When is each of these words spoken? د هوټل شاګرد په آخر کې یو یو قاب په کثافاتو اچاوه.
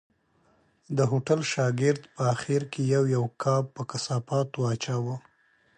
د 0.97 0.99
هوټل 1.11 1.39
شاګرد 1.53 2.01
په 2.15 2.21
آخر 2.33 2.61
کې 2.71 2.81
یو 2.93 3.03
یو 3.15 3.23
قاب 3.41 3.65
په 3.75 3.81
کثافاتو 3.91 4.59
اچاوه. 4.73 5.15